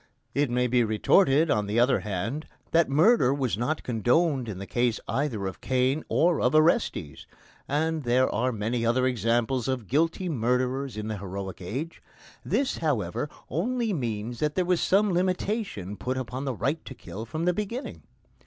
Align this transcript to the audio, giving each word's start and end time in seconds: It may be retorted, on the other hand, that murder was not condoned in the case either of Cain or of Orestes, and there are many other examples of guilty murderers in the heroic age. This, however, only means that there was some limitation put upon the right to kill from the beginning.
It 0.33 0.49
may 0.49 0.65
be 0.65 0.83
retorted, 0.83 1.51
on 1.51 1.67
the 1.67 1.79
other 1.79 1.99
hand, 1.99 2.47
that 2.71 2.89
murder 2.89 3.31
was 3.35 3.55
not 3.55 3.83
condoned 3.83 4.49
in 4.49 4.57
the 4.57 4.65
case 4.65 4.99
either 5.07 5.45
of 5.45 5.61
Cain 5.61 6.03
or 6.09 6.41
of 6.41 6.55
Orestes, 6.55 7.27
and 7.67 8.01
there 8.01 8.27
are 8.33 8.51
many 8.51 8.83
other 8.83 9.05
examples 9.05 9.67
of 9.67 9.85
guilty 9.85 10.27
murderers 10.27 10.97
in 10.97 11.07
the 11.07 11.19
heroic 11.19 11.61
age. 11.61 12.01
This, 12.43 12.79
however, 12.79 13.29
only 13.47 13.93
means 13.93 14.39
that 14.39 14.55
there 14.55 14.65
was 14.65 14.81
some 14.81 15.13
limitation 15.13 15.95
put 15.95 16.17
upon 16.17 16.45
the 16.45 16.55
right 16.55 16.83
to 16.85 16.95
kill 16.95 17.27
from 17.27 17.45
the 17.45 17.53
beginning. 17.53 18.01